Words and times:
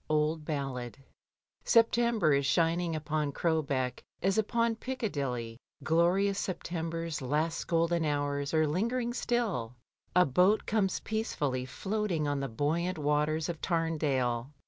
Old 0.09 0.43
Ballad. 0.45 0.97
September 1.63 2.33
is 2.33 2.47
shining 2.47 2.95
upon 2.95 3.31
Crowbeck 3.31 4.01
as 4.23 4.39
upon 4.39 4.75
Piccadilly, 4.77 5.59
glorious 5.83 6.39
September's 6.39 7.21
last 7.21 7.67
golden 7.67 8.03
hours 8.03 8.51
are 8.51 8.65
lingering 8.65 9.13
still; 9.13 9.75
a 10.15 10.25
boat 10.25 10.65
comes 10.65 11.01
peacefully 11.01 11.67
floating 11.67 12.27
on 12.27 12.39
the 12.39 12.49
buoyant 12.49 12.97
waters 12.97 13.47
of 13.47 13.61
Tamdale. 13.61 14.49